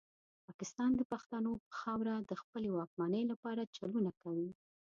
پاکستان 0.47 0.91
د 0.95 1.01
پښتنو 1.11 1.51
پر 1.65 1.71
خاوره 1.79 2.15
د 2.29 2.31
خپلې 2.41 2.69
واکمنۍ 2.77 3.23
لپاره 3.31 3.71
چلونه 3.77 4.11
کوي. 4.21 4.49